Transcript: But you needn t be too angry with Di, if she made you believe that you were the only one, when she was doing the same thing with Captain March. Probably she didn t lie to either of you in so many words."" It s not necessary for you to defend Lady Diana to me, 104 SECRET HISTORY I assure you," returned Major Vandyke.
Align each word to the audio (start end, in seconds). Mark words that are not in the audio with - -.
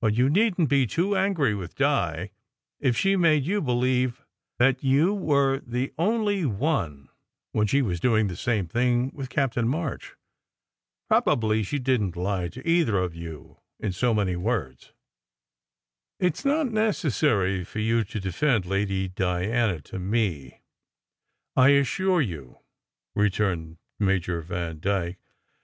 But 0.00 0.14
you 0.14 0.30
needn 0.30 0.66
t 0.66 0.66
be 0.66 0.86
too 0.86 1.16
angry 1.16 1.56
with 1.56 1.74
Di, 1.74 2.30
if 2.78 2.96
she 2.96 3.16
made 3.16 3.42
you 3.44 3.60
believe 3.60 4.24
that 4.60 4.84
you 4.84 5.12
were 5.12 5.58
the 5.66 5.92
only 5.98 6.44
one, 6.46 7.08
when 7.50 7.66
she 7.66 7.82
was 7.82 7.98
doing 7.98 8.28
the 8.28 8.36
same 8.36 8.68
thing 8.68 9.10
with 9.12 9.28
Captain 9.28 9.66
March. 9.66 10.14
Probably 11.08 11.64
she 11.64 11.80
didn 11.80 12.12
t 12.12 12.20
lie 12.20 12.46
to 12.46 12.64
either 12.64 12.98
of 12.98 13.16
you 13.16 13.58
in 13.80 13.90
so 13.90 14.14
many 14.14 14.36
words."" 14.36 14.92
It 16.20 16.34
s 16.36 16.44
not 16.44 16.70
necessary 16.70 17.64
for 17.64 17.80
you 17.80 18.04
to 18.04 18.20
defend 18.20 18.66
Lady 18.66 19.08
Diana 19.08 19.80
to 19.80 19.98
me, 19.98 20.62
104 21.54 21.56
SECRET 21.56 21.56
HISTORY 21.56 21.76
I 21.76 21.80
assure 21.80 22.20
you," 22.22 22.58
returned 23.16 23.78
Major 23.98 24.42
Vandyke. 24.42 25.16